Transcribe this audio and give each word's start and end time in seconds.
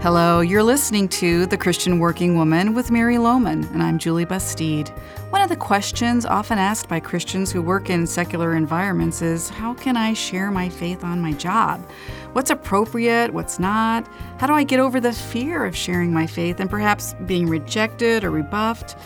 Hello, 0.00 0.38
you're 0.38 0.62
listening 0.62 1.08
to 1.08 1.46
The 1.46 1.58
Christian 1.58 1.98
Working 1.98 2.36
Woman 2.36 2.72
with 2.72 2.92
Mary 2.92 3.18
Lowman, 3.18 3.64
and 3.72 3.82
I'm 3.82 3.98
Julie 3.98 4.24
Bastide. 4.24 4.90
One 5.30 5.42
of 5.42 5.48
the 5.48 5.56
questions 5.56 6.24
often 6.24 6.56
asked 6.56 6.88
by 6.88 7.00
Christians 7.00 7.50
who 7.50 7.60
work 7.60 7.90
in 7.90 8.06
secular 8.06 8.54
environments 8.54 9.22
is 9.22 9.48
How 9.48 9.74
can 9.74 9.96
I 9.96 10.12
share 10.12 10.52
my 10.52 10.68
faith 10.68 11.02
on 11.02 11.20
my 11.20 11.32
job? 11.32 11.84
What's 12.32 12.50
appropriate? 12.50 13.34
What's 13.34 13.58
not? 13.58 14.06
How 14.38 14.46
do 14.46 14.52
I 14.52 14.62
get 14.62 14.78
over 14.78 15.00
the 15.00 15.12
fear 15.12 15.64
of 15.64 15.76
sharing 15.76 16.12
my 16.12 16.28
faith 16.28 16.60
and 16.60 16.70
perhaps 16.70 17.16
being 17.26 17.48
rejected 17.48 18.22
or 18.22 18.30
rebuffed? 18.30 18.96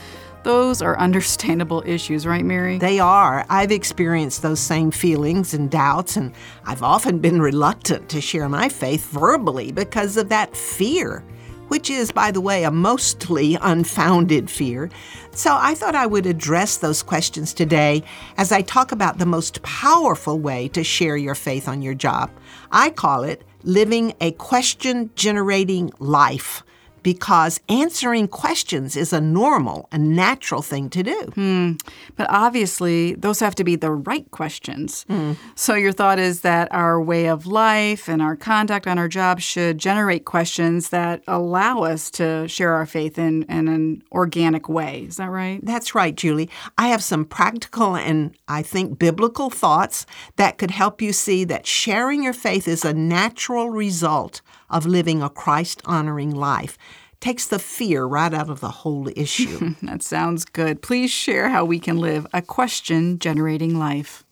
Those 0.42 0.82
are 0.82 0.98
understandable 0.98 1.82
issues, 1.86 2.26
right, 2.26 2.44
Mary? 2.44 2.78
They 2.78 2.98
are. 2.98 3.46
I've 3.48 3.70
experienced 3.70 4.42
those 4.42 4.60
same 4.60 4.90
feelings 4.90 5.54
and 5.54 5.70
doubts, 5.70 6.16
and 6.16 6.32
I've 6.64 6.82
often 6.82 7.18
been 7.18 7.40
reluctant 7.40 8.08
to 8.10 8.20
share 8.20 8.48
my 8.48 8.68
faith 8.68 9.08
verbally 9.10 9.72
because 9.72 10.16
of 10.16 10.28
that 10.30 10.56
fear, 10.56 11.24
which 11.68 11.90
is, 11.90 12.10
by 12.10 12.30
the 12.30 12.40
way, 12.40 12.64
a 12.64 12.70
mostly 12.70 13.56
unfounded 13.60 14.50
fear. 14.50 14.90
So 15.30 15.56
I 15.58 15.74
thought 15.74 15.94
I 15.94 16.06
would 16.06 16.26
address 16.26 16.76
those 16.76 17.02
questions 17.02 17.54
today 17.54 18.02
as 18.36 18.52
I 18.52 18.62
talk 18.62 18.92
about 18.92 19.18
the 19.18 19.26
most 19.26 19.62
powerful 19.62 20.38
way 20.38 20.68
to 20.68 20.82
share 20.82 21.16
your 21.16 21.34
faith 21.34 21.68
on 21.68 21.82
your 21.82 21.94
job. 21.94 22.30
I 22.70 22.90
call 22.90 23.22
it 23.22 23.44
living 23.62 24.12
a 24.20 24.32
question 24.32 25.10
generating 25.14 25.92
life 26.00 26.64
because 27.02 27.60
answering 27.68 28.28
questions 28.28 28.96
is 28.96 29.12
a 29.12 29.20
normal 29.20 29.88
and 29.92 30.14
natural 30.16 30.62
thing 30.62 30.90
to 30.90 31.02
do. 31.02 31.20
Hmm. 31.34 31.72
But 32.16 32.28
obviously, 32.30 33.14
those 33.14 33.40
have 33.40 33.54
to 33.56 33.64
be 33.64 33.76
the 33.76 33.90
right 33.90 34.30
questions. 34.30 35.04
Mm. 35.08 35.36
So, 35.54 35.74
your 35.74 35.92
thought 35.92 36.18
is 36.18 36.40
that 36.40 36.72
our 36.72 37.00
way 37.00 37.26
of 37.26 37.46
life 37.46 38.08
and 38.08 38.22
our 38.22 38.36
conduct 38.36 38.86
on 38.86 38.98
our 38.98 39.08
job 39.08 39.40
should 39.40 39.78
generate 39.78 40.24
questions 40.24 40.90
that 40.90 41.22
allow 41.26 41.80
us 41.80 42.10
to 42.12 42.46
share 42.48 42.72
our 42.72 42.86
faith 42.86 43.18
in, 43.18 43.44
in 43.44 43.68
an 43.68 44.02
organic 44.12 44.68
way. 44.68 45.04
Is 45.08 45.16
that 45.16 45.30
right? 45.30 45.60
That's 45.62 45.94
right, 45.94 46.14
Julie. 46.14 46.50
I 46.78 46.88
have 46.88 47.02
some 47.02 47.24
practical 47.24 47.96
and 47.96 48.36
I 48.48 48.62
think 48.62 48.98
biblical 48.98 49.50
thoughts 49.50 50.06
that 50.36 50.58
could 50.58 50.70
help 50.70 51.00
you 51.02 51.12
see 51.12 51.44
that 51.44 51.66
sharing 51.66 52.22
your 52.22 52.32
faith 52.32 52.68
is 52.68 52.84
a 52.84 52.92
natural 52.92 53.70
result 53.70 54.42
of 54.72 54.86
living 54.86 55.22
a 55.22 55.30
Christ 55.30 55.82
honoring 55.84 56.34
life 56.34 56.76
takes 57.22 57.46
the 57.46 57.60
fear 57.60 58.04
right 58.04 58.34
out 58.34 58.50
of 58.50 58.60
the 58.60 58.70
whole 58.70 59.08
issue. 59.14 59.74
that 59.82 60.02
sounds 60.02 60.44
good. 60.44 60.82
Please 60.82 61.10
share 61.10 61.48
how 61.50 61.64
we 61.64 61.78
can 61.78 61.96
live 61.96 62.26
a 62.32 62.42
question 62.42 63.18
generating 63.18 63.78
life. 63.78 64.24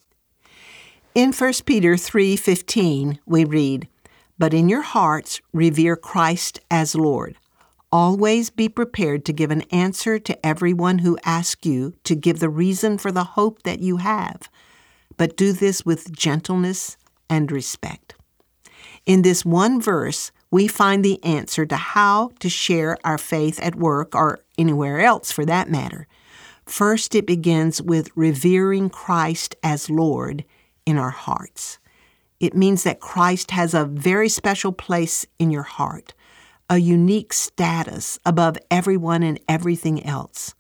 In 1.15 1.33
1 1.33 1.65
Peter 1.65 1.97
3:15 1.97 3.19
we 3.27 3.45
read, 3.45 3.89
"But 4.39 4.53
in 4.53 4.69
your 4.69 4.83
hearts 4.83 5.41
revere 5.53 5.97
Christ 5.97 6.61
as 6.71 6.95
Lord. 6.95 7.37
Always 7.93 8.51
be 8.51 8.69
prepared 8.69 9.25
to 9.25 9.33
give 9.33 9.51
an 9.51 9.63
answer 9.73 10.19
to 10.21 10.47
everyone 10.47 10.99
who 10.99 11.19
asks 11.25 11.67
you 11.67 11.95
to 12.05 12.15
give 12.15 12.39
the 12.39 12.49
reason 12.49 12.99
for 12.99 13.11
the 13.11 13.35
hope 13.35 13.63
that 13.65 13.81
you 13.81 13.97
have, 13.97 14.49
but 15.17 15.37
do 15.37 15.53
this 15.53 15.85
with 15.85 16.13
gentleness 16.13 16.97
and 17.29 17.51
respect." 17.51 18.15
In 19.11 19.23
this 19.23 19.45
one 19.45 19.81
verse, 19.81 20.31
we 20.53 20.69
find 20.69 21.05
the 21.05 21.21
answer 21.25 21.67
to 21.67 21.75
how 21.75 22.31
to 22.39 22.49
share 22.49 22.97
our 23.03 23.19
faith 23.19 23.59
at 23.61 23.75
work 23.75 24.15
or 24.15 24.39
anywhere 24.57 25.01
else 25.01 25.33
for 25.33 25.45
that 25.47 25.69
matter. 25.69 26.07
First, 26.65 27.17
it 27.17 27.27
begins 27.27 27.83
with 27.83 28.13
revering 28.15 28.89
Christ 28.89 29.57
as 29.65 29.91
Lord 29.91 30.45
in 30.87 30.97
our 30.97 31.11
hearts. 31.11 31.81
It 32.39 32.55
means 32.55 32.85
that 32.85 33.01
Christ 33.01 33.51
has 33.51 33.75
a 33.75 33.85
very 33.85 34.29
special 34.29 34.71
place 34.71 35.27
in 35.41 35.51
your 35.51 35.65
heart, 35.65 36.15
a 36.69 36.79
unique 36.79 37.33
status 37.33 38.17
above 38.25 38.59
everyone 38.71 39.25
and 39.25 39.41
everything 39.49 40.07
else. 40.07 40.55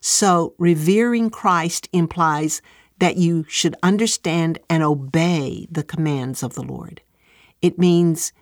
So, 0.00 0.54
revering 0.58 1.28
Christ 1.28 1.88
implies 1.92 2.62
that 3.00 3.16
you 3.16 3.46
should 3.48 3.74
understand 3.82 4.60
and 4.70 4.84
obey 4.84 5.66
the 5.68 5.82
commands 5.82 6.44
of 6.44 6.54
the 6.54 6.62
Lord. 6.62 7.00
It 7.62 7.78
means 7.78 8.32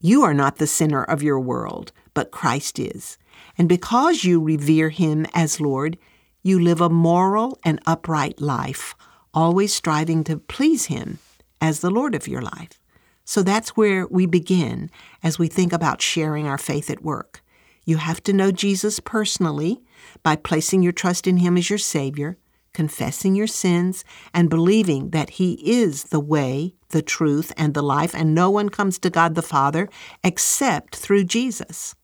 you 0.00 0.22
are 0.22 0.34
not 0.34 0.56
the 0.56 0.66
center 0.66 1.02
of 1.02 1.22
your 1.22 1.40
world, 1.40 1.92
but 2.14 2.30
Christ 2.30 2.78
is. 2.78 3.18
And 3.56 3.68
because 3.68 4.24
you 4.24 4.40
revere 4.40 4.90
him 4.90 5.26
as 5.34 5.60
Lord, 5.60 5.98
you 6.42 6.58
live 6.58 6.80
a 6.80 6.88
moral 6.88 7.58
and 7.64 7.80
upright 7.86 8.40
life, 8.40 8.94
always 9.34 9.74
striving 9.74 10.24
to 10.24 10.36
please 10.38 10.86
him 10.86 11.18
as 11.60 11.80
the 11.80 11.90
Lord 11.90 12.14
of 12.14 12.28
your 12.28 12.42
life. 12.42 12.80
So 13.24 13.42
that's 13.42 13.76
where 13.76 14.06
we 14.06 14.26
begin 14.26 14.90
as 15.22 15.38
we 15.38 15.48
think 15.48 15.72
about 15.72 16.02
sharing 16.02 16.46
our 16.46 16.58
faith 16.58 16.90
at 16.90 17.02
work. 17.02 17.42
You 17.84 17.98
have 17.98 18.22
to 18.24 18.32
know 18.32 18.50
Jesus 18.50 19.00
personally 19.00 19.82
by 20.22 20.36
placing 20.36 20.82
your 20.82 20.92
trust 20.92 21.26
in 21.26 21.38
him 21.38 21.56
as 21.56 21.70
your 21.70 21.78
Savior 21.78 22.38
confessing 22.72 23.34
your 23.34 23.46
sins, 23.46 24.04
and 24.32 24.50
believing 24.50 25.10
that 25.10 25.30
He 25.30 25.54
is 25.64 26.04
the 26.04 26.20
way, 26.20 26.74
the 26.90 27.02
truth, 27.02 27.52
and 27.56 27.74
the 27.74 27.82
life, 27.82 28.14
and 28.14 28.34
no 28.34 28.50
one 28.50 28.68
comes 28.68 28.98
to 28.98 29.10
God 29.10 29.34
the 29.34 29.42
Father 29.42 29.88
except 30.22 30.96
through 30.96 31.24
Jesus. 31.24 31.94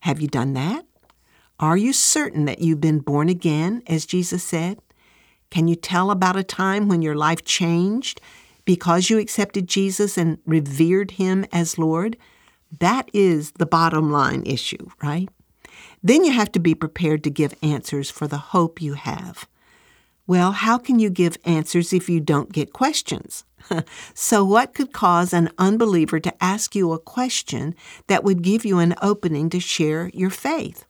Have 0.00 0.20
you 0.20 0.28
done 0.28 0.54
that? 0.54 0.84
Are 1.58 1.76
you 1.76 1.92
certain 1.92 2.46
that 2.46 2.60
you've 2.60 2.80
been 2.80 3.00
born 3.00 3.28
again, 3.28 3.82
as 3.86 4.06
Jesus 4.06 4.42
said? 4.42 4.80
Can 5.50 5.68
you 5.68 5.74
tell 5.74 6.10
about 6.10 6.36
a 6.36 6.42
time 6.42 6.88
when 6.88 7.02
your 7.02 7.16
life 7.16 7.44
changed 7.44 8.20
because 8.64 9.10
you 9.10 9.18
accepted 9.18 9.68
Jesus 9.68 10.16
and 10.16 10.38
revered 10.46 11.12
Him 11.12 11.44
as 11.52 11.78
Lord? 11.78 12.16
That 12.78 13.10
is 13.12 13.52
the 13.52 13.66
bottom 13.66 14.10
line 14.10 14.42
issue, 14.46 14.88
right? 15.02 15.28
Then 16.02 16.24
you 16.24 16.32
have 16.32 16.52
to 16.52 16.60
be 16.60 16.74
prepared 16.74 17.24
to 17.24 17.30
give 17.30 17.54
answers 17.62 18.10
for 18.10 18.26
the 18.26 18.38
hope 18.38 18.80
you 18.80 18.94
have. 18.94 19.46
Well, 20.26 20.52
how 20.52 20.78
can 20.78 20.98
you 20.98 21.10
give 21.10 21.36
answers 21.44 21.92
if 21.92 22.08
you 22.08 22.20
don't 22.20 22.52
get 22.52 22.72
questions? 22.72 23.44
so, 24.14 24.44
what 24.44 24.74
could 24.74 24.92
cause 24.92 25.32
an 25.32 25.50
unbeliever 25.58 26.20
to 26.20 26.44
ask 26.44 26.74
you 26.74 26.92
a 26.92 26.98
question 26.98 27.74
that 28.06 28.24
would 28.24 28.42
give 28.42 28.64
you 28.64 28.78
an 28.78 28.94
opening 29.02 29.50
to 29.50 29.60
share 29.60 30.10
your 30.14 30.30
faith? 30.30 30.84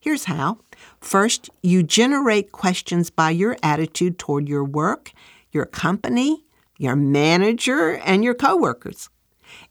Here's 0.00 0.24
how. 0.24 0.58
First, 1.00 1.50
you 1.62 1.82
generate 1.82 2.52
questions 2.52 3.10
by 3.10 3.30
your 3.30 3.56
attitude 3.62 4.18
toward 4.18 4.48
your 4.48 4.64
work, 4.64 5.12
your 5.52 5.66
company, 5.66 6.44
your 6.78 6.96
manager, 6.96 7.96
and 7.96 8.22
your 8.22 8.34
coworkers. 8.34 9.10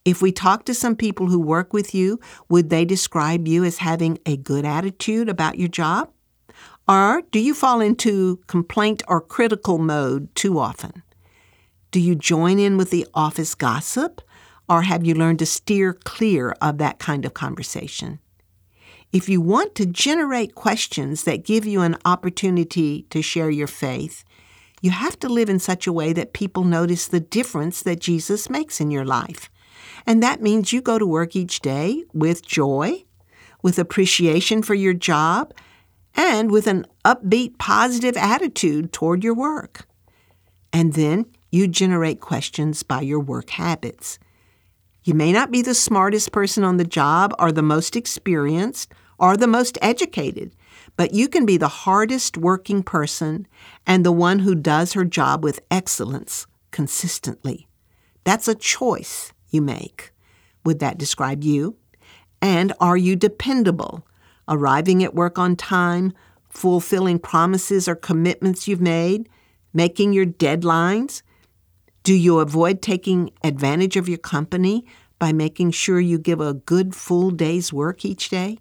If 0.04 0.22
we 0.22 0.32
talk 0.32 0.66
to 0.66 0.74
some 0.74 0.96
people 0.96 1.28
who 1.28 1.40
work 1.40 1.72
with 1.72 1.94
you, 1.96 2.20
would 2.50 2.70
they 2.70 2.84
describe 2.84 3.48
you 3.48 3.64
as 3.64 3.78
having 3.78 4.18
a 4.26 4.38
good 4.38 4.66
attitude 4.66 5.30
about 5.30 5.58
your 5.58 5.70
job? 5.70 6.12
Or 6.88 7.22
do 7.32 7.40
you 7.40 7.54
fall 7.54 7.82
into 7.82 8.38
complaint 8.48 9.04
or 9.08 9.22
critical 9.22 9.78
mode 9.78 10.34
too 10.36 10.60
often? 10.60 11.04
Do 11.98 12.04
you 12.04 12.14
join 12.14 12.60
in 12.60 12.78
with 12.78 12.92
the 12.92 13.08
office 13.16 13.56
gossip? 13.56 14.22
Or 14.70 14.84
have 14.84 15.04
you 15.04 15.16
learned 15.16 15.40
to 15.40 15.48
steer 15.48 15.94
clear 15.94 16.56
of 16.62 16.78
that 16.78 17.00
kind 17.00 17.26
of 17.26 17.34
conversation? 17.34 18.20
If 19.12 19.28
you 19.28 19.42
want 19.42 19.74
to 19.74 19.88
generate 19.88 20.54
questions 20.54 21.24
that 21.24 21.44
give 21.44 21.66
you 21.66 21.82
an 21.82 21.98
opportunity 22.06 23.08
to 23.10 23.24
share 23.24 23.50
your 23.50 23.66
faith, 23.66 24.24
you 24.80 24.92
have 24.92 25.18
to 25.22 25.28
live 25.28 25.50
in 25.50 25.58
such 25.58 25.88
a 25.88 25.92
way 25.92 26.14
that 26.14 26.34
people 26.34 26.64
notice 26.64 27.08
the 27.08 27.20
difference 27.20 27.82
that 27.82 28.00
Jesus 28.00 28.48
makes 28.48 28.80
in 28.80 28.92
your 28.92 29.04
life. 29.04 29.50
And 30.06 30.22
that 30.22 30.40
means 30.40 30.72
you 30.72 30.84
go 30.84 31.00
to 31.00 31.08
work 31.08 31.36
each 31.36 31.62
day 31.62 32.04
with 32.14 32.46
joy, 32.46 33.06
with 33.64 33.80
appreciation 33.80 34.62
for 34.62 34.76
your 34.76 34.94
job, 34.94 35.52
and 36.14 36.52
with 36.52 36.68
an 36.68 36.86
upbeat, 37.04 37.58
positive 37.58 38.16
attitude 38.16 38.94
toward 38.94 39.24
your 39.24 39.34
work. 39.34 39.88
And 40.72 40.94
then 40.94 41.26
you 41.58 41.68
generate 41.68 42.22
questions 42.22 42.84
by 42.84 43.02
your 43.02 43.20
work 43.20 43.50
habits. 43.50 44.20
You 45.04 45.14
may 45.14 45.32
not 45.32 45.52
be 45.52 45.62
the 45.62 45.74
smartest 45.74 46.32
person 46.32 46.64
on 46.64 46.78
the 46.78 46.84
job 46.84 47.34
or 47.40 47.52
the 47.52 47.62
most 47.62 47.96
experienced 47.96 48.94
or 49.18 49.36
the 49.36 49.48
most 49.48 49.78
educated, 49.82 50.56
but 50.96 51.14
you 51.14 51.28
can 51.28 51.46
be 51.46 51.58
the 51.58 51.68
hardest 51.68 52.38
working 52.38 52.84
person 52.84 53.48
and 53.86 54.06
the 54.06 54.12
one 54.12 54.40
who 54.40 54.54
does 54.54 54.94
her 54.94 55.06
job 55.06 55.44
with 55.44 55.60
excellence 55.72 56.46
consistently. 56.72 57.68
That's 58.24 58.48
a 58.48 58.56
choice 58.56 59.34
you 59.50 59.62
make. 59.62 60.12
Would 60.64 60.80
that 60.80 60.98
describe 60.98 61.44
you? 61.44 61.78
And 62.42 62.74
are 62.80 62.98
you 62.98 63.16
dependable? 63.16 64.06
arriving 64.48 65.04
at 65.04 65.16
work 65.16 65.38
on 65.38 65.56
time, 65.56 66.14
fulfilling 66.50 67.20
promises 67.20 67.88
or 67.88 67.96
commitments 67.96 68.68
you've 68.68 68.82
made, 68.82 69.30
making 69.74 70.14
your 70.14 70.26
deadlines? 70.26 71.22
Do 72.04 72.14
you 72.14 72.40
avoid 72.40 72.82
taking 72.82 73.32
advantage 73.44 73.98
of 73.98 74.08
your 74.08 74.18
company 74.18 74.86
by 75.20 75.34
making 75.34 75.72
sure 75.72 76.00
you 76.00 76.18
give 76.18 76.40
a 76.40 76.54
good 76.54 76.96
full 76.96 77.32
day's 77.32 77.74
work 77.74 78.06
each 78.06 78.30
day? 78.30 78.60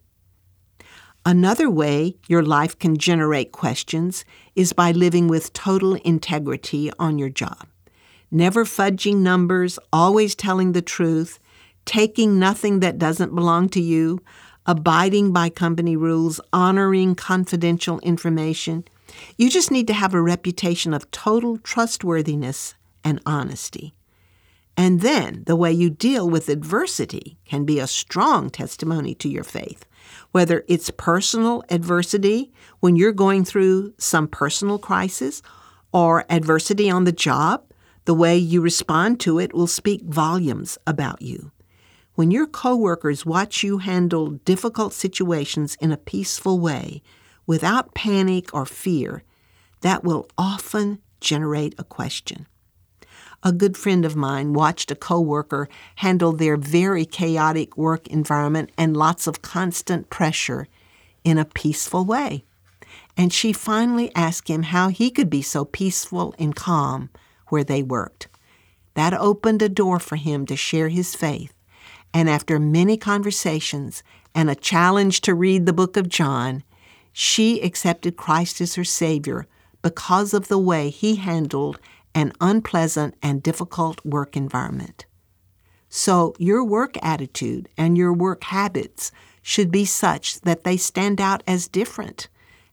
Another 1.25 1.69
way 1.69 2.17
your 2.29 2.43
life 2.43 2.79
can 2.79 2.97
generate 2.97 3.51
questions 3.51 4.25
is 4.55 4.73
by 4.73 4.93
living 4.93 5.27
with 5.27 5.53
total 5.53 5.95
integrity 5.95 6.91
on 7.01 7.19
your 7.19 7.31
job. 7.31 7.67
Never 8.31 8.65
fudging 8.65 9.19
numbers, 9.19 9.79
always 9.93 10.35
telling 10.35 10.73
the 10.73 10.83
truth, 10.83 11.39
taking 11.85 12.39
nothing 12.39 12.81
that 12.81 12.99
doesn't 12.99 13.35
belong 13.35 13.69
to 13.71 13.81
you, 13.81 14.21
abiding 14.67 15.33
by 15.33 15.49
company 15.49 15.97
rules, 15.97 16.41
honoring 16.53 17.15
confidential 17.15 17.99
information. 18.01 18.85
You 19.37 19.51
just 19.51 19.71
need 19.71 19.87
to 19.87 19.95
have 19.95 20.15
a 20.15 20.23
reputation 20.23 20.93
of 20.93 21.11
total 21.11 21.59
trustworthiness 21.59 22.75
and 23.07 23.21
honesty. 23.25 23.95
And 24.77 25.01
then 25.01 25.45
the 25.47 25.57
way 25.57 25.73
you 25.73 25.89
deal 25.89 26.29
with 26.29 26.49
adversity 26.49 27.39
can 27.47 27.65
be 27.65 27.79
a 27.79 27.87
strong 27.87 28.51
testimony 28.51 29.15
to 29.15 29.29
your 29.29 29.45
faith. 29.45 29.87
Whether 30.33 30.65
it's 30.69 30.91
personal 30.91 31.63
adversity 31.71 32.53
when 32.81 32.97
you're 32.97 33.13
going 33.13 33.45
through 33.45 33.95
some 33.97 34.27
personal 34.27 34.79
crisis 34.79 35.41
or 35.93 36.27
adversity 36.29 36.91
on 36.91 37.05
the 37.05 37.13
job, 37.13 37.63
the 38.07 38.15
way 38.15 38.37
you 38.37 38.61
respond 38.61 39.21
to 39.21 39.39
it 39.39 39.55
will 39.55 39.69
speak 39.69 40.03
volumes 40.03 40.77
about 40.85 41.23
you. 41.23 41.53
When 42.17 42.33
your 42.33 42.47
coworkers 42.47 43.25
watch 43.25 43.63
you 43.63 43.79
handle 43.79 44.31
difficult 44.31 44.93
situations 44.93 45.77
in 45.81 45.93
a 45.93 45.97
peaceful 45.97 46.59
way, 46.59 47.03
without 47.47 47.95
panic 47.95 48.53
or 48.53 48.67
fear, 48.67 49.23
that 49.83 50.03
will 50.03 50.29
often 50.37 50.99
generate 51.21 51.75
a 51.79 51.85
question. 51.85 52.47
A 53.43 53.53
good 53.53 53.77
friend 53.77 54.05
of 54.05 54.17
mine 54.17 54.53
watched 54.53 54.91
a 54.91 54.97
coworker 54.97 55.69
handle 55.97 56.33
their 56.33 56.57
very 56.57 57.05
chaotic 57.05 57.77
work 57.77 58.07
environment 58.09 58.71
and 58.77 58.97
lots 58.97 59.27
of 59.27 59.43
constant 59.43 60.11
pressure 60.11 60.67
in 61.23 61.39
a 61.39 61.45
peaceful 61.45 62.05
way. 62.05 62.45
And 63.17 63.33
she 63.33 63.53
finally 63.53 64.15
asked 64.15 64.49
him 64.49 64.65
how 64.65 64.89
he 64.89 65.11
could 65.11 65.31
be 65.31 65.43
so 65.43 65.65
peaceful 65.65 66.35
and 66.39 66.55
calm 66.55 67.11
where 67.49 67.65
they 67.65 67.83
worked. 67.83 68.29
That 68.95 69.15
opened 69.15 69.63
a 69.63 69.69
door 69.69 69.99
for 69.99 70.17
him 70.17 70.47
to 70.47 70.57
share 70.57 70.89
his 70.89 71.15
faith. 71.15 71.53
And 72.15 72.31
after 72.31 72.59
many 72.59 72.97
conversations 72.97 74.03
and 74.35 74.49
a 74.49 74.55
challenge 74.55 75.21
to 75.23 75.35
read 75.35 75.67
the 75.67 75.73
book 75.73 75.97
of 75.97 76.09
John, 76.09 76.63
she 77.13 77.61
accepted 77.61 78.17
Christ 78.17 78.61
as 78.61 78.75
her 78.75 78.85
Savior 78.85 79.47
because 79.83 80.35
of 80.35 80.49
the 80.49 80.59
way 80.59 80.91
he 80.91 81.17
handled 81.17 81.79
an 82.17 82.33
unpleasant 82.41 83.15
and 83.23 83.43
difficult 83.43 84.05
work 84.05 84.37
environment. 84.37 85.05
So, 85.91 86.35
your 86.39 86.65
work 86.65 86.97
attitude 87.03 87.69
and 87.77 87.97
your 87.97 88.13
work 88.13 88.45
habits 88.45 89.13
should 89.43 89.71
be 89.71 89.85
such 89.85 90.41
that 90.41 90.65
they 90.65 90.79
stand 90.79 91.21
out 91.21 91.45
as 91.47 91.69
different. 91.69 92.29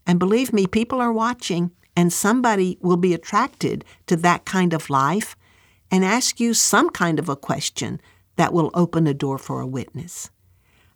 And 0.08 0.18
believe 0.18 0.54
me, 0.54 0.66
people 0.66 1.00
are 1.00 1.14
watching, 1.14 1.72
and 1.96 2.12
somebody 2.12 2.78
will 2.82 2.98
be 2.98 3.14
attracted 3.14 3.86
to 4.08 4.16
that 4.16 4.46
kind 4.46 4.74
of 4.74 4.90
life 4.90 5.36
and 5.92 6.04
ask 6.04 6.40
you 6.40 6.54
some 6.54 6.90
kind 6.90 7.20
of 7.20 7.30
a 7.30 7.36
question 7.36 8.02
that 8.38 8.54
will 8.54 8.72
open 8.74 9.06
a 9.06 9.14
door 9.14 9.38
for 9.38 9.60
a 9.60 9.68
witness. 9.68 10.32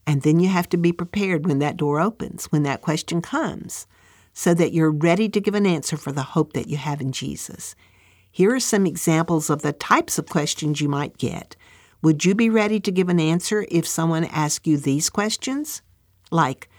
And 0.08 0.22
then 0.22 0.40
you 0.40 0.48
have 0.48 0.70
to 0.70 0.78
be 0.78 0.94
prepared 0.94 1.46
when 1.46 1.60
that 1.60 1.78
door 1.78 2.00
opens, 2.00 2.46
when 2.46 2.64
that 2.64 2.82
question 2.82 3.22
comes, 3.22 3.88
so 4.34 4.54
that 4.54 4.72
you're 4.72 4.90
ready 4.90 5.28
to 5.30 5.42
give 5.42 5.54
an 5.54 5.66
answer 5.66 5.98
for 5.98 6.14
the 6.14 6.24
hope 6.24 6.54
that 6.54 6.68
you 6.68 6.78
have 6.78 7.02
in 7.02 7.12
Jesus. 7.12 7.76
Here 8.38 8.54
are 8.54 8.60
some 8.60 8.86
examples 8.86 9.50
of 9.50 9.64
the 9.64 9.74
types 9.74 10.20
of 10.20 10.30
questions 10.30 10.80
you 10.80 10.88
might 10.88 11.18
get. 11.18 11.56
Would 12.04 12.24
you 12.24 12.36
be 12.36 12.52
ready 12.52 12.80
to 12.82 12.92
give 12.92 13.10
an 13.10 13.20
answer 13.20 13.66
if 13.72 13.88
someone 13.88 14.26
asked 14.26 14.68
you 14.68 14.78
these 14.78 15.10
questions? 15.10 15.82
Like, 16.30 16.70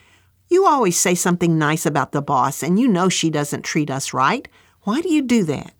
you 0.46 0.66
always 0.66 0.96
say 0.96 1.16
something 1.16 1.58
nice 1.58 1.84
about 1.84 2.12
the 2.12 2.22
boss 2.22 2.62
and 2.62 2.78
you 2.78 2.86
know 2.86 3.08
she 3.08 3.28
doesn't 3.28 3.64
treat 3.64 3.90
us 3.90 4.14
right. 4.14 4.46
Why 4.82 5.00
do 5.00 5.12
you 5.12 5.20
do 5.20 5.42
that? 5.46 5.74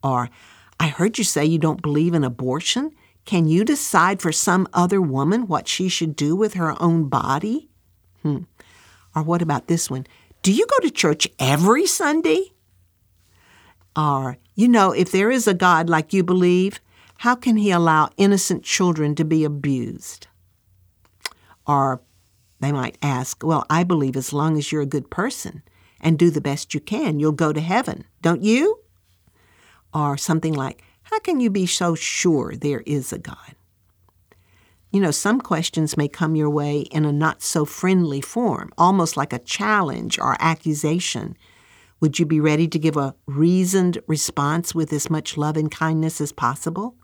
Or, 0.00 0.30
I 0.78 0.86
heard 0.86 1.18
you 1.18 1.24
say 1.24 1.44
you 1.44 1.58
don't 1.58 1.82
believe 1.82 2.14
in 2.14 2.22
abortion. 2.22 2.92
Can 3.24 3.48
you 3.48 3.64
decide 3.64 4.22
for 4.22 4.30
some 4.30 4.68
other 4.72 5.02
woman 5.02 5.48
what 5.48 5.66
she 5.66 5.88
should 5.88 6.14
do 6.14 6.36
with 6.36 6.54
her 6.54 6.80
own 6.80 7.08
body? 7.08 7.68
Hmm. 8.22 8.44
Or 9.12 9.24
what 9.24 9.42
about 9.42 9.66
this 9.66 9.90
one? 9.90 10.06
Do 10.42 10.52
you 10.52 10.68
go 10.68 10.78
to 10.86 10.90
church 10.92 11.26
every 11.40 11.84
Sunday? 11.84 12.53
Or, 13.96 14.38
you 14.54 14.68
know, 14.68 14.92
if 14.92 15.12
there 15.12 15.30
is 15.30 15.46
a 15.46 15.54
God 15.54 15.88
like 15.88 16.12
you 16.12 16.24
believe, 16.24 16.80
how 17.18 17.34
can 17.34 17.56
he 17.56 17.70
allow 17.70 18.10
innocent 18.16 18.64
children 18.64 19.14
to 19.14 19.24
be 19.24 19.44
abused? 19.44 20.26
Or 21.66 22.02
they 22.60 22.72
might 22.72 22.98
ask, 23.02 23.42
Well, 23.44 23.64
I 23.70 23.84
believe 23.84 24.16
as 24.16 24.32
long 24.32 24.58
as 24.58 24.72
you're 24.72 24.82
a 24.82 24.86
good 24.86 25.10
person 25.10 25.62
and 26.00 26.18
do 26.18 26.30
the 26.30 26.40
best 26.40 26.74
you 26.74 26.80
can, 26.80 27.20
you'll 27.20 27.32
go 27.32 27.52
to 27.52 27.60
heaven, 27.60 28.04
don't 28.20 28.42
you? 28.42 28.80
Or 29.92 30.16
something 30.16 30.52
like, 30.52 30.82
How 31.04 31.18
can 31.20 31.40
you 31.40 31.50
be 31.50 31.66
so 31.66 31.94
sure 31.94 32.54
there 32.56 32.82
is 32.86 33.12
a 33.12 33.18
God? 33.18 33.54
You 34.90 35.00
know, 35.00 35.10
some 35.10 35.40
questions 35.40 35.96
may 35.96 36.06
come 36.06 36.36
your 36.36 36.50
way 36.50 36.80
in 36.80 37.04
a 37.04 37.12
not 37.12 37.42
so 37.42 37.64
friendly 37.64 38.20
form, 38.20 38.72
almost 38.78 39.16
like 39.16 39.32
a 39.32 39.40
challenge 39.40 40.18
or 40.18 40.36
accusation 40.38 41.36
would 42.04 42.18
you 42.18 42.26
be 42.26 42.38
ready 42.38 42.68
to 42.68 42.78
give 42.78 42.98
a 42.98 43.14
reasoned 43.24 43.98
response 44.06 44.74
with 44.74 44.92
as 44.92 45.08
much 45.08 45.38
love 45.38 45.56
and 45.56 45.70
kindness 45.70 46.20
as 46.20 46.32
possible? 46.32 46.96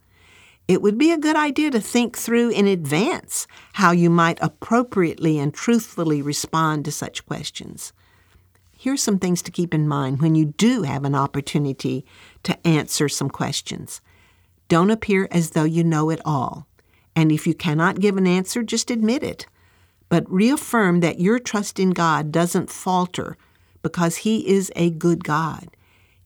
It 0.69 0.82
would 0.82 0.99
be 0.99 1.11
a 1.11 1.17
good 1.17 1.37
idea 1.37 1.70
to 1.70 1.81
think 1.81 2.19
through 2.19 2.50
in 2.50 2.67
advance 2.67 3.47
how 3.73 3.93
you 3.93 4.11
might 4.11 4.37
appropriately 4.43 5.38
and 5.38 5.55
truthfully 5.55 6.20
respond 6.20 6.85
to 6.85 6.93
such 6.93 7.25
questions. 7.25 7.94
Here 8.76 8.93
are 8.93 8.99
some 8.99 9.19
things 9.19 9.41
to 9.41 9.50
keep 9.50 9.73
in 9.73 9.88
mind 9.88 10.20
when 10.20 10.35
you 10.35 10.44
do 10.44 10.82
have 10.82 11.06
an 11.06 11.14
opportunity 11.14 12.05
to 12.43 12.67
answer 12.67 13.08
some 13.08 13.31
questions. 13.31 14.02
Don't 14.69 14.91
appear 14.91 15.29
as 15.31 15.52
though 15.52 15.64
you 15.64 15.82
know 15.82 16.11
it 16.11 16.20
all. 16.26 16.67
And 17.17 17.32
if 17.32 17.47
you 17.47 17.55
cannot 17.55 18.00
give 18.00 18.19
an 18.19 18.26
answer, 18.26 18.62
just 18.62 18.91
admit 18.91 19.23
it. 19.23 19.47
But 20.11 20.31
reaffirm 20.31 21.00
that 21.00 21.20
your 21.20 21.38
trust 21.38 21.81
in 21.81 21.93
God 21.93 22.31
doesn't 22.31 22.69
falter 22.69 23.38
because 23.82 24.19
He 24.19 24.49
is 24.49 24.73
a 24.77 24.91
good 24.91 25.25
God. 25.25 25.69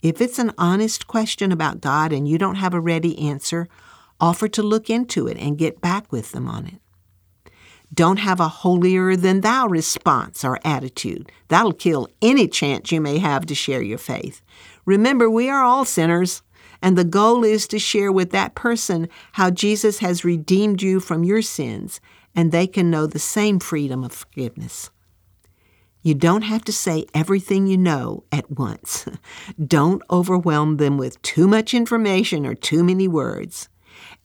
If 0.03 0.21
it's 0.21 0.39
an 0.39 0.53
honest 0.59 1.06
question 1.06 1.51
about 1.51 1.81
God 1.81 2.12
and 2.12 2.29
you 2.29 2.37
don't 2.37 2.56
have 2.56 2.75
a 2.75 2.81
ready 2.81 3.19
answer, 3.19 3.69
offer 4.21 4.49
to 4.49 4.62
look 4.62 4.91
into 4.91 5.27
it 5.27 5.39
and 5.39 5.59
get 5.59 5.81
back 5.81 6.12
with 6.12 6.33
them 6.33 6.49
on 6.49 6.67
it. 6.67 6.81
Don't 7.93 8.19
have 8.19 8.41
a 8.41 8.49
holier 8.49 9.15
than 9.15 9.41
thou 9.41 9.69
response 9.69 10.45
or 10.45 10.59
attitude. 10.65 11.31
That'll 11.49 11.73
kill 11.73 12.09
any 12.21 12.49
chance 12.49 12.91
you 12.91 13.01
may 13.01 13.19
have 13.19 13.47
to 13.47 13.55
share 13.55 13.83
your 13.83 13.99
faith. 13.99 14.43
Remember, 14.85 15.31
we 15.31 15.49
are 15.49 15.62
all 15.62 15.85
sinners, 15.85 16.43
and 16.83 16.99
the 16.99 17.05
goal 17.05 17.45
is 17.45 17.69
to 17.69 17.79
share 17.79 18.11
with 18.11 18.31
that 18.31 18.55
person 18.55 19.09
how 19.33 19.50
Jesus 19.50 20.00
has 20.00 20.25
redeemed 20.25 20.83
you 20.83 20.99
from 20.99 21.25
your 21.25 21.41
sins, 21.41 22.00
and 22.35 22.50
they 22.50 22.67
can 22.67 22.91
know 22.91 23.07
the 23.07 23.19
same 23.19 23.61
freedom 23.61 24.02
of 24.02 24.12
forgiveness. 24.12 24.90
You 26.04 26.12
don't 26.12 26.42
have 26.42 26.62
to 26.64 26.73
say 26.73 27.06
everything 27.14 27.66
you 27.66 27.78
know 27.78 28.25
at 28.30 28.50
once. 28.50 29.06
don't 29.66 30.02
overwhelm 30.11 30.76
them 30.76 30.99
with 30.99 31.20
too 31.23 31.49
much 31.49 31.73
information 31.73 32.44
or 32.44 32.54
too 32.54 32.84
many 32.84 33.08
words. 33.08 33.70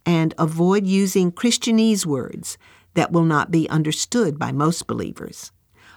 And 0.06 0.34
avoid 0.38 0.86
using 0.86 1.32
Christianese 1.32 2.06
words 2.06 2.58
that 2.96 3.14
will 3.14 3.24
not 3.24 3.50
be 3.50 3.70
understood 3.70 4.38
by 4.38 4.52
most 4.52 4.88
believers. 4.88 5.54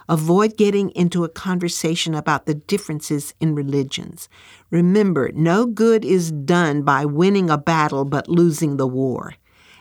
Avoid 0.07 0.55
getting 0.55 0.89
into 0.91 1.25
a 1.25 1.29
conversation 1.29 2.15
about 2.15 2.45
the 2.45 2.55
differences 2.55 3.33
in 3.41 3.53
religions. 3.53 4.29
Remember, 4.71 5.33
no 5.33 5.65
good 5.65 6.05
is 6.05 6.31
done 6.31 6.83
by 6.83 7.03
winning 7.03 7.49
a 7.49 7.57
battle 7.57 8.05
but 8.05 8.29
losing 8.29 8.77
the 8.77 8.87
war 8.87 9.33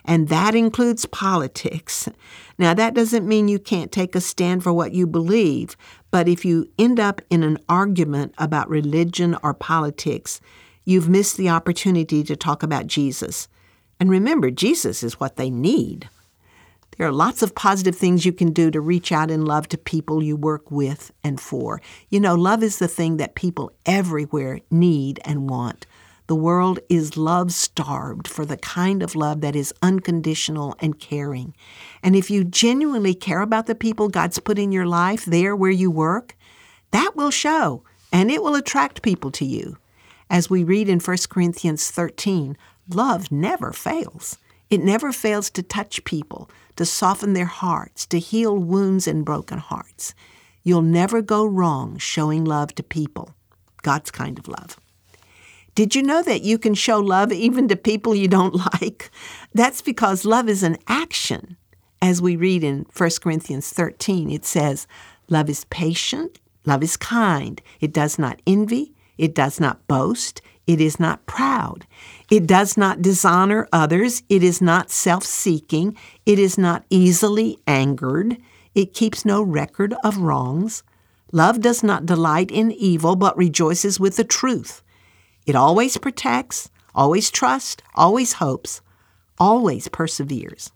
and 0.04 0.28
that 0.28 0.54
includes 0.54 1.06
politics. 1.06 2.08
Now, 2.58 2.74
that 2.74 2.94
doesn't 2.94 3.26
mean 3.26 3.48
you 3.48 3.58
can't 3.58 3.92
take 3.92 4.14
a 4.14 4.20
stand 4.20 4.62
for 4.62 4.72
what 4.72 4.92
you 4.92 5.06
believe, 5.06 5.76
but 6.10 6.28
if 6.28 6.44
you 6.44 6.68
end 6.78 7.00
up 7.00 7.20
in 7.30 7.42
an 7.42 7.58
argument 7.68 8.34
about 8.38 8.68
religion 8.68 9.36
or 9.42 9.54
politics, 9.54 10.40
you've 10.84 11.08
missed 11.08 11.36
the 11.36 11.48
opportunity 11.48 12.22
to 12.24 12.36
talk 12.36 12.62
about 12.62 12.86
Jesus. 12.86 13.48
And 14.00 14.10
remember, 14.10 14.50
Jesus 14.50 15.02
is 15.02 15.20
what 15.20 15.36
they 15.36 15.50
need. 15.50 16.08
There 16.98 17.06
are 17.06 17.12
lots 17.12 17.42
of 17.42 17.54
positive 17.54 17.96
things 17.96 18.26
you 18.26 18.32
can 18.32 18.52
do 18.52 18.70
to 18.70 18.80
reach 18.80 19.12
out 19.12 19.30
in 19.30 19.46
love 19.46 19.66
to 19.68 19.78
people 19.78 20.22
you 20.22 20.36
work 20.36 20.70
with 20.70 21.10
and 21.24 21.40
for. 21.40 21.80
You 22.10 22.20
know, 22.20 22.34
love 22.34 22.62
is 22.62 22.78
the 22.78 22.88
thing 22.88 23.16
that 23.16 23.34
people 23.34 23.72
everywhere 23.86 24.60
need 24.70 25.20
and 25.24 25.48
want. 25.48 25.86
The 26.28 26.36
world 26.36 26.78
is 26.88 27.16
love 27.16 27.52
starved 27.52 28.28
for 28.28 28.46
the 28.46 28.56
kind 28.56 29.02
of 29.02 29.16
love 29.16 29.40
that 29.40 29.56
is 29.56 29.74
unconditional 29.82 30.76
and 30.78 30.98
caring. 30.98 31.54
And 32.02 32.14
if 32.14 32.30
you 32.30 32.44
genuinely 32.44 33.14
care 33.14 33.40
about 33.40 33.66
the 33.66 33.74
people 33.74 34.08
God's 34.08 34.38
put 34.38 34.58
in 34.58 34.72
your 34.72 34.86
life 34.86 35.24
there 35.24 35.56
where 35.56 35.70
you 35.70 35.90
work, 35.90 36.36
that 36.92 37.16
will 37.16 37.30
show 37.30 37.82
and 38.12 38.30
it 38.30 38.42
will 38.42 38.54
attract 38.54 39.02
people 39.02 39.30
to 39.32 39.44
you. 39.44 39.78
As 40.30 40.48
we 40.48 40.64
read 40.64 40.88
in 40.88 41.00
1 41.00 41.16
Corinthians 41.28 41.90
13, 41.90 42.56
love 42.88 43.32
never 43.32 43.72
fails. 43.72 44.38
It 44.70 44.82
never 44.82 45.12
fails 45.12 45.50
to 45.50 45.62
touch 45.62 46.04
people, 46.04 46.48
to 46.76 46.86
soften 46.86 47.34
their 47.34 47.44
hearts, 47.44 48.06
to 48.06 48.18
heal 48.18 48.56
wounds 48.56 49.06
and 49.06 49.24
broken 49.24 49.58
hearts. 49.58 50.14
You'll 50.62 50.82
never 50.82 51.20
go 51.20 51.44
wrong 51.44 51.98
showing 51.98 52.44
love 52.44 52.74
to 52.76 52.82
people, 52.82 53.34
God's 53.82 54.10
kind 54.10 54.38
of 54.38 54.48
love. 54.48 54.78
Did 55.74 55.94
you 55.94 56.02
know 56.02 56.22
that 56.22 56.42
you 56.42 56.58
can 56.58 56.74
show 56.74 56.98
love 56.98 57.32
even 57.32 57.66
to 57.68 57.76
people 57.76 58.14
you 58.14 58.28
don't 58.28 58.54
like? 58.72 59.10
That's 59.54 59.80
because 59.80 60.24
love 60.24 60.48
is 60.48 60.62
an 60.62 60.76
action. 60.86 61.56
As 62.02 62.20
we 62.20 62.36
read 62.36 62.62
in 62.64 62.84
1 62.94 63.10
Corinthians 63.22 63.70
13, 63.70 64.30
it 64.30 64.44
says, 64.44 64.86
Love 65.28 65.48
is 65.48 65.64
patient, 65.66 66.40
love 66.66 66.82
is 66.82 66.96
kind, 66.96 67.62
it 67.80 67.92
does 67.92 68.18
not 68.18 68.42
envy, 68.46 68.92
it 69.16 69.34
does 69.34 69.60
not 69.60 69.86
boast, 69.86 70.42
it 70.66 70.80
is 70.80 71.00
not 71.00 71.24
proud, 71.26 71.86
it 72.30 72.46
does 72.46 72.76
not 72.76 73.00
dishonor 73.00 73.68
others, 73.72 74.22
it 74.28 74.42
is 74.42 74.60
not 74.60 74.90
self 74.90 75.24
seeking, 75.24 75.96
it 76.26 76.38
is 76.38 76.58
not 76.58 76.84
easily 76.90 77.56
angered, 77.66 78.36
it 78.74 78.94
keeps 78.94 79.24
no 79.24 79.42
record 79.42 79.94
of 80.04 80.18
wrongs. 80.18 80.82
Love 81.30 81.60
does 81.60 81.82
not 81.82 82.04
delight 82.04 82.50
in 82.50 82.72
evil, 82.72 83.16
but 83.16 83.36
rejoices 83.38 83.98
with 83.98 84.16
the 84.16 84.24
truth. 84.24 84.82
It 85.46 85.56
always 85.56 85.96
protects, 85.96 86.70
always 86.94 87.30
trusts, 87.30 87.82
always 87.94 88.34
hopes, 88.34 88.80
always 89.38 89.88
perseveres. 89.88 90.70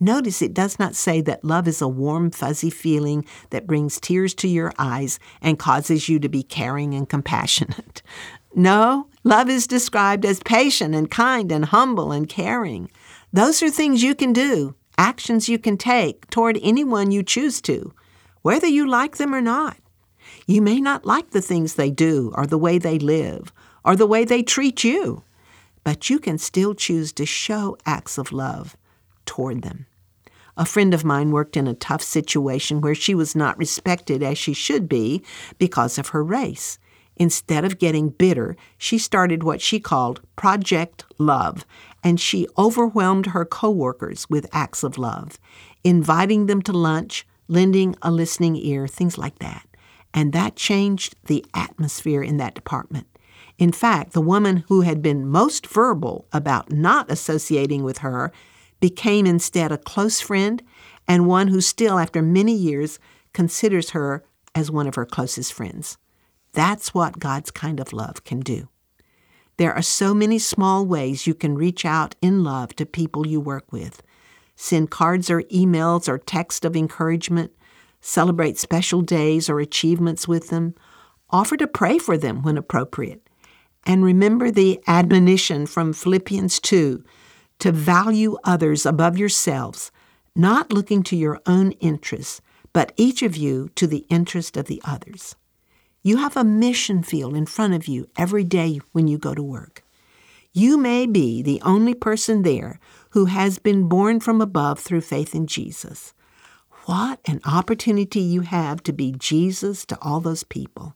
Notice 0.00 0.42
it 0.42 0.54
does 0.54 0.78
not 0.78 0.94
say 0.94 1.20
that 1.22 1.44
love 1.44 1.66
is 1.66 1.82
a 1.82 1.88
warm, 1.88 2.30
fuzzy 2.30 2.70
feeling 2.70 3.24
that 3.50 3.66
brings 3.66 3.98
tears 3.98 4.32
to 4.34 4.48
your 4.48 4.72
eyes 4.78 5.18
and 5.42 5.58
causes 5.58 6.08
you 6.08 6.20
to 6.20 6.28
be 6.28 6.42
caring 6.42 6.94
and 6.94 7.08
compassionate. 7.08 8.02
No, 8.54 9.08
love 9.24 9.50
is 9.50 9.66
described 9.66 10.24
as 10.24 10.40
patient 10.40 10.94
and 10.94 11.10
kind 11.10 11.52
and 11.52 11.66
humble 11.66 12.10
and 12.10 12.26
caring. 12.28 12.90
Those 13.30 13.62
are 13.62 13.70
things 13.70 14.02
you 14.02 14.14
can 14.14 14.32
do, 14.32 14.74
actions 14.96 15.50
you 15.50 15.58
can 15.58 15.76
take 15.76 16.28
toward 16.30 16.58
anyone 16.62 17.10
you 17.10 17.22
choose 17.22 17.60
to, 17.62 17.92
whether 18.40 18.66
you 18.66 18.88
like 18.88 19.18
them 19.18 19.34
or 19.34 19.42
not. 19.42 19.76
You 20.50 20.62
may 20.62 20.80
not 20.80 21.04
like 21.04 21.32
the 21.32 21.42
things 21.42 21.74
they 21.74 21.90
do 21.90 22.32
or 22.34 22.46
the 22.46 22.56
way 22.56 22.78
they 22.78 22.98
live 22.98 23.52
or 23.84 23.94
the 23.94 24.06
way 24.06 24.24
they 24.24 24.42
treat 24.42 24.82
you, 24.82 25.22
but 25.84 26.08
you 26.08 26.18
can 26.18 26.38
still 26.38 26.74
choose 26.74 27.12
to 27.12 27.26
show 27.26 27.76
acts 27.84 28.16
of 28.16 28.32
love 28.32 28.74
toward 29.26 29.60
them. 29.60 29.84
A 30.56 30.64
friend 30.64 30.94
of 30.94 31.04
mine 31.04 31.32
worked 31.32 31.54
in 31.54 31.66
a 31.66 31.74
tough 31.74 32.00
situation 32.00 32.80
where 32.80 32.94
she 32.94 33.14
was 33.14 33.36
not 33.36 33.58
respected 33.58 34.22
as 34.22 34.38
she 34.38 34.54
should 34.54 34.88
be 34.88 35.22
because 35.58 35.98
of 35.98 36.08
her 36.08 36.24
race. 36.24 36.78
Instead 37.16 37.66
of 37.66 37.78
getting 37.78 38.08
bitter, 38.08 38.56
she 38.78 38.96
started 38.96 39.42
what 39.42 39.60
she 39.60 39.78
called 39.78 40.22
Project 40.34 41.04
Love, 41.18 41.66
and 42.02 42.18
she 42.18 42.48
overwhelmed 42.56 43.26
her 43.26 43.44
coworkers 43.44 44.30
with 44.30 44.48
acts 44.50 44.82
of 44.82 44.96
love, 44.96 45.38
inviting 45.84 46.46
them 46.46 46.62
to 46.62 46.72
lunch, 46.72 47.26
lending 47.48 47.94
a 48.00 48.10
listening 48.10 48.56
ear, 48.56 48.86
things 48.88 49.18
like 49.18 49.40
that. 49.40 49.67
And 50.14 50.32
that 50.32 50.56
changed 50.56 51.16
the 51.26 51.44
atmosphere 51.54 52.22
in 52.22 52.38
that 52.38 52.54
department. 52.54 53.06
In 53.58 53.72
fact, 53.72 54.12
the 54.12 54.20
woman 54.20 54.64
who 54.68 54.82
had 54.82 55.02
been 55.02 55.28
most 55.28 55.66
verbal 55.66 56.26
about 56.32 56.72
not 56.72 57.10
associating 57.10 57.82
with 57.82 57.98
her 57.98 58.32
became 58.80 59.26
instead 59.26 59.72
a 59.72 59.78
close 59.78 60.20
friend 60.20 60.62
and 61.06 61.26
one 61.26 61.48
who 61.48 61.60
still, 61.60 61.98
after 61.98 62.22
many 62.22 62.54
years, 62.54 62.98
considers 63.32 63.90
her 63.90 64.24
as 64.54 64.70
one 64.70 64.86
of 64.86 64.94
her 64.94 65.06
closest 65.06 65.52
friends. 65.52 65.98
That's 66.52 66.94
what 66.94 67.18
God's 67.18 67.50
kind 67.50 67.80
of 67.80 67.92
love 67.92 68.24
can 68.24 68.40
do. 68.40 68.68
There 69.56 69.74
are 69.74 69.82
so 69.82 70.14
many 70.14 70.38
small 70.38 70.86
ways 70.86 71.26
you 71.26 71.34
can 71.34 71.56
reach 71.56 71.84
out 71.84 72.14
in 72.22 72.44
love 72.44 72.76
to 72.76 72.86
people 72.86 73.26
you 73.26 73.40
work 73.40 73.72
with. 73.72 74.02
Send 74.54 74.90
cards 74.90 75.30
or 75.30 75.42
emails 75.42 76.08
or 76.08 76.18
text 76.18 76.64
of 76.64 76.76
encouragement, 76.76 77.52
celebrate 78.00 78.58
special 78.58 79.02
days 79.02 79.48
or 79.48 79.60
achievements 79.60 80.26
with 80.28 80.48
them, 80.48 80.74
offer 81.30 81.56
to 81.56 81.66
pray 81.66 81.98
for 81.98 82.16
them 82.16 82.42
when 82.42 82.56
appropriate, 82.56 83.28
and 83.84 84.04
remember 84.04 84.50
the 84.50 84.80
admonition 84.86 85.66
from 85.66 85.92
Philippians 85.92 86.60
2 86.60 87.04
to 87.58 87.72
value 87.72 88.36
others 88.44 88.86
above 88.86 89.18
yourselves, 89.18 89.90
not 90.34 90.72
looking 90.72 91.02
to 91.02 91.16
your 91.16 91.40
own 91.46 91.72
interests, 91.72 92.40
but 92.72 92.92
each 92.96 93.22
of 93.22 93.36
you 93.36 93.68
to 93.74 93.86
the 93.86 94.06
interest 94.08 94.56
of 94.56 94.66
the 94.66 94.80
others. 94.84 95.34
You 96.02 96.18
have 96.18 96.36
a 96.36 96.44
mission 96.44 97.02
field 97.02 97.34
in 97.34 97.46
front 97.46 97.74
of 97.74 97.88
you 97.88 98.06
every 98.16 98.44
day 98.44 98.80
when 98.92 99.08
you 99.08 99.18
go 99.18 99.34
to 99.34 99.42
work. 99.42 99.82
You 100.52 100.78
may 100.78 101.06
be 101.06 101.42
the 101.42 101.60
only 101.62 101.94
person 101.94 102.42
there 102.42 102.78
who 103.10 103.26
has 103.26 103.58
been 103.58 103.88
born 103.88 104.20
from 104.20 104.40
above 104.40 104.78
through 104.78 105.02
faith 105.02 105.34
in 105.34 105.46
Jesus. 105.46 106.14
What 106.88 107.20
an 107.26 107.42
opportunity 107.44 108.20
you 108.20 108.40
have 108.40 108.82
to 108.84 108.94
be 108.94 109.12
Jesus 109.12 109.84
to 109.84 109.98
all 110.00 110.20
those 110.20 110.42
people. 110.42 110.94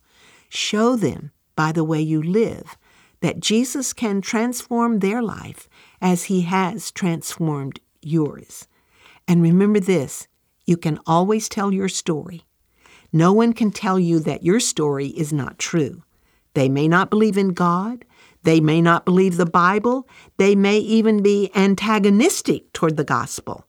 Show 0.48 0.96
them 0.96 1.32
by 1.54 1.70
the 1.70 1.84
way 1.84 2.00
you 2.00 2.22
live 2.22 2.78
that 3.20 3.40
Jesus 3.40 3.92
can 3.92 4.22
transform 4.22 5.00
their 5.00 5.20
life 5.20 5.68
as 6.00 6.24
he 6.24 6.42
has 6.42 6.90
transformed 6.92 7.78
yours. 8.00 8.66
And 9.28 9.42
remember 9.42 9.80
this 9.80 10.28
you 10.64 10.78
can 10.78 10.98
always 11.06 11.46
tell 11.46 11.74
your 11.74 11.90
story. 11.90 12.46
No 13.12 13.34
one 13.34 13.52
can 13.52 13.70
tell 13.70 13.98
you 13.98 14.18
that 14.20 14.42
your 14.42 14.60
story 14.60 15.08
is 15.08 15.30
not 15.30 15.58
true. 15.58 16.04
They 16.54 16.70
may 16.70 16.88
not 16.88 17.10
believe 17.10 17.36
in 17.36 17.50
God. 17.50 18.06
They 18.44 18.60
may 18.60 18.80
not 18.80 19.04
believe 19.04 19.36
the 19.36 19.44
Bible. 19.44 20.08
They 20.38 20.56
may 20.56 20.78
even 20.78 21.22
be 21.22 21.50
antagonistic 21.54 22.72
toward 22.72 22.96
the 22.96 23.04
gospel. 23.04 23.66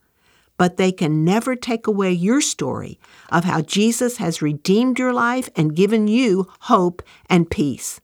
But 0.63 0.77
they 0.77 0.93
can 0.93 1.25
never 1.25 1.57
take 1.57 1.87
away 1.87 2.13
your 2.13 2.39
story 2.39 2.97
of 3.29 3.43
how 3.43 3.59
Jesus 3.59 4.15
has 4.15 4.41
redeemed 4.41 4.97
your 4.97 5.11
life 5.11 5.49
and 5.57 5.75
given 5.75 6.07
you 6.07 6.47
hope 6.61 7.03
and 7.29 7.49
peace. 7.49 7.99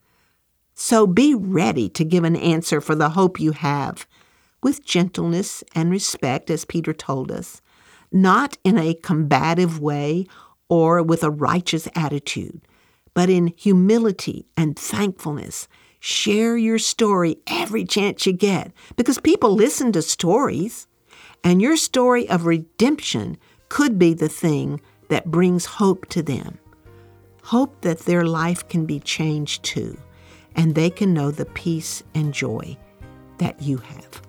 So 0.73 1.07
be 1.07 1.33
ready 1.33 1.87
to 1.87 2.03
give 2.03 2.25
an 2.25 2.35
answer 2.35 2.81
for 2.81 2.95
the 2.95 3.11
hope 3.11 3.39
you 3.39 3.53
have, 3.53 4.05
with 4.61 4.83
gentleness 4.83 5.63
and 5.73 5.89
respect, 5.89 6.49
as 6.49 6.65
Peter 6.65 6.91
told 6.91 7.31
us, 7.31 7.61
not 8.11 8.57
in 8.65 8.77
a 8.77 8.93
combative 8.93 9.79
way 9.79 10.27
or 10.67 11.01
with 11.01 11.23
a 11.23 11.31
righteous 11.31 11.87
attitude, 11.95 12.59
but 13.13 13.29
in 13.29 13.53
humility 13.55 14.47
and 14.57 14.77
thankfulness. 14.77 15.69
Share 16.01 16.57
your 16.57 16.77
story 16.77 17.37
every 17.47 17.85
chance 17.85 18.25
you 18.25 18.33
get 18.33 18.73
because 18.97 19.17
people 19.17 19.53
listen 19.55 19.93
to 19.93 20.01
stories, 20.01 20.87
and 21.43 21.61
your 21.61 21.77
story 21.77 22.29
of 22.29 22.45
redemption 22.45 23.37
could 23.69 23.97
be 23.97 24.13
the 24.13 24.29
thing 24.29 24.81
that 25.09 25.31
brings 25.31 25.65
hope 25.65 26.07
to 26.07 26.21
them. 26.21 26.59
Hope 27.43 27.81
that 27.81 27.99
their 27.99 28.25
life 28.25 28.67
can 28.67 28.85
be 28.85 28.99
changed 28.99 29.63
too 29.63 29.97
and 30.55 30.75
they 30.75 30.89
can 30.89 31.13
know 31.13 31.31
the 31.31 31.45
peace 31.45 32.03
and 32.13 32.33
joy 32.33 32.77
that 33.37 33.61
you 33.61 33.77
have. 33.77 34.21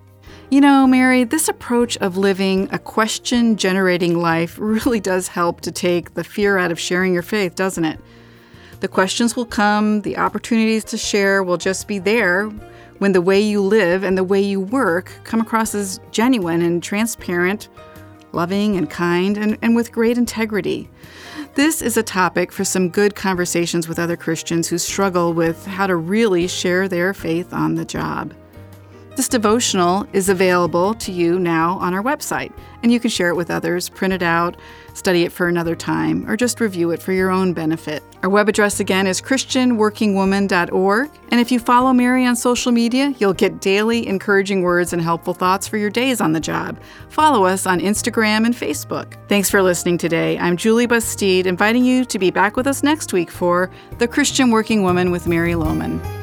You 0.49 0.61
know, 0.61 0.85
Mary, 0.85 1.23
this 1.23 1.47
approach 1.47 1.97
of 1.97 2.17
living 2.17 2.67
a 2.71 2.79
question 2.79 3.55
generating 3.57 4.19
life 4.19 4.57
really 4.59 4.99
does 4.99 5.27
help 5.27 5.61
to 5.61 5.71
take 5.71 6.13
the 6.13 6.23
fear 6.23 6.57
out 6.57 6.71
of 6.71 6.79
sharing 6.79 7.13
your 7.13 7.23
faith, 7.23 7.55
doesn't 7.55 7.85
it? 7.85 7.99
The 8.79 8.87
questions 8.87 9.35
will 9.35 9.45
come, 9.45 10.01
the 10.01 10.17
opportunities 10.17 10.83
to 10.85 10.97
share 10.97 11.43
will 11.43 11.57
just 11.57 11.87
be 11.87 11.99
there 11.99 12.51
when 13.01 13.13
the 13.13 13.21
way 13.21 13.41
you 13.41 13.59
live 13.59 14.03
and 14.03 14.15
the 14.15 14.23
way 14.23 14.39
you 14.39 14.59
work 14.59 15.11
come 15.23 15.41
across 15.41 15.73
as 15.73 15.99
genuine 16.11 16.61
and 16.61 16.83
transparent, 16.83 17.67
loving 18.31 18.77
and 18.77 18.91
kind, 18.91 19.39
and, 19.39 19.57
and 19.63 19.75
with 19.75 19.91
great 19.91 20.19
integrity. 20.19 20.87
This 21.55 21.81
is 21.81 21.97
a 21.97 22.03
topic 22.03 22.51
for 22.51 22.63
some 22.63 22.89
good 22.89 23.15
conversations 23.15 23.87
with 23.87 23.97
other 23.97 24.15
Christians 24.15 24.67
who 24.67 24.77
struggle 24.77 25.33
with 25.33 25.65
how 25.65 25.87
to 25.87 25.95
really 25.95 26.47
share 26.47 26.87
their 26.87 27.11
faith 27.15 27.51
on 27.53 27.73
the 27.73 27.85
job. 27.85 28.35
This 29.13 29.27
devotional 29.27 30.07
is 30.13 30.29
available 30.29 30.93
to 30.95 31.11
you 31.11 31.37
now 31.37 31.77
on 31.79 31.93
our 31.93 32.01
website, 32.01 32.53
and 32.81 32.93
you 32.93 32.99
can 32.99 33.09
share 33.09 33.27
it 33.27 33.35
with 33.35 33.51
others, 33.51 33.89
print 33.89 34.13
it 34.13 34.23
out, 34.23 34.55
study 34.93 35.23
it 35.23 35.33
for 35.33 35.49
another 35.49 35.75
time, 35.75 36.27
or 36.29 36.37
just 36.37 36.61
review 36.61 36.91
it 36.91 37.01
for 37.01 37.11
your 37.11 37.29
own 37.29 37.51
benefit. 37.51 38.03
Our 38.23 38.29
web 38.29 38.47
address 38.47 38.79
again 38.79 39.07
is 39.07 39.21
ChristianWorkingWoman.org, 39.21 41.11
and 41.29 41.41
if 41.41 41.51
you 41.51 41.59
follow 41.59 41.91
Mary 41.91 42.25
on 42.25 42.37
social 42.37 42.71
media, 42.71 43.13
you'll 43.19 43.33
get 43.33 43.59
daily 43.59 44.07
encouraging 44.07 44.61
words 44.61 44.93
and 44.93 45.01
helpful 45.01 45.33
thoughts 45.33 45.67
for 45.67 45.75
your 45.75 45.89
days 45.89 46.21
on 46.21 46.31
the 46.31 46.39
job. 46.39 46.79
Follow 47.09 47.43
us 47.43 47.65
on 47.65 47.81
Instagram 47.81 48.45
and 48.45 48.55
Facebook. 48.55 49.15
Thanks 49.27 49.49
for 49.49 49.61
listening 49.61 49.97
today. 49.97 50.37
I'm 50.39 50.55
Julie 50.55 50.87
Bastide, 50.87 51.47
inviting 51.47 51.83
you 51.83 52.05
to 52.05 52.17
be 52.17 52.31
back 52.31 52.55
with 52.55 52.65
us 52.65 52.81
next 52.81 53.11
week 53.11 53.29
for 53.29 53.69
The 53.97 54.07
Christian 54.07 54.51
Working 54.51 54.83
Woman 54.83 55.11
with 55.11 55.27
Mary 55.27 55.55
Lowman. 55.55 56.20